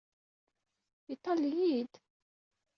[1.13, 1.83] I talleḍ-iyi?